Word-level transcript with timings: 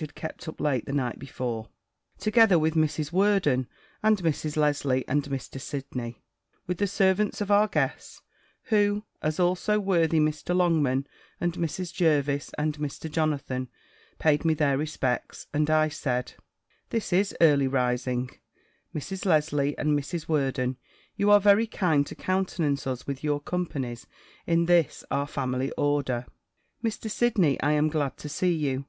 had 0.00 0.14
kept 0.14 0.46
up 0.46 0.60
late 0.60 0.84
the 0.84 0.92
night 0.92 1.18
before), 1.18 1.70
together 2.18 2.58
with 2.58 2.74
Mrs. 2.74 3.12
Worden 3.12 3.66
and 4.02 4.18
Mrs. 4.18 4.54
Lesley, 4.54 5.08
and 5.08 5.22
Mr. 5.24 5.58
Sidney, 5.58 6.20
with 6.66 6.76
the 6.76 6.86
servants 6.86 7.40
of 7.40 7.50
our 7.50 7.66
guests, 7.66 8.20
who, 8.64 9.04
as 9.22 9.40
also 9.40 9.80
worthy 9.80 10.20
Mr. 10.20 10.54
Longman, 10.54 11.06
and 11.40 11.54
Mrs. 11.54 11.94
Jervis, 11.94 12.50
and 12.58 12.76
Mr. 12.76 13.10
Jonathan, 13.10 13.70
paid 14.18 14.44
me 14.44 14.52
their 14.52 14.76
respects: 14.76 15.46
and 15.54 15.70
I 15.70 15.88
said, 15.88 16.34
"This 16.90 17.10
is 17.10 17.34
early 17.40 17.66
rising, 17.66 18.32
Mrs. 18.94 19.24
Lesley 19.24 19.74
and 19.78 19.98
Mrs. 19.98 20.28
Worden; 20.28 20.76
you 21.16 21.30
are 21.30 21.40
very 21.40 21.66
kind 21.66 22.06
to 22.08 22.14
countenance 22.14 22.86
us 22.86 23.06
with 23.06 23.24
your 23.24 23.40
companies 23.40 24.06
in 24.46 24.66
this 24.66 25.04
our 25.10 25.26
family 25.26 25.72
order. 25.78 26.26
Mr. 26.84 27.10
Sidney, 27.10 27.58
I 27.62 27.72
am 27.72 27.88
glad 27.88 28.18
to 28.18 28.28
see 28.28 28.52
you. 28.52 28.84